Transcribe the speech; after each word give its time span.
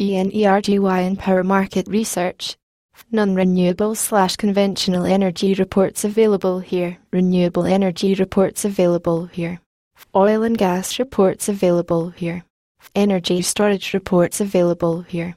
ENERGY 0.00 0.76
and 1.06 1.16
Power 1.16 1.44
Market 1.44 1.86
Research. 1.86 2.56
Non-renewable 3.12 3.94
slash 3.94 4.34
conventional 4.34 5.04
energy 5.04 5.54
reports 5.54 6.04
available 6.04 6.58
here. 6.58 6.98
Renewable 7.12 7.64
energy 7.64 8.14
reports 8.14 8.64
available 8.64 9.26
here. 9.26 9.60
Oil 10.16 10.42
and 10.42 10.58
gas 10.58 10.98
reports 10.98 11.48
available 11.48 12.10
here. 12.10 12.44
Energy 12.96 13.40
storage 13.40 13.94
reports 13.94 14.40
available 14.40 15.02
here. 15.02 15.36